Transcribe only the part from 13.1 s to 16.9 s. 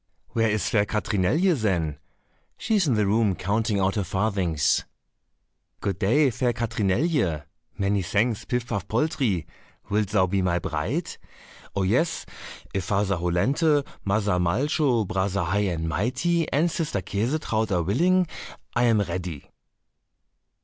Hollenthe, Mother Malcho, Brother High and Mighty, and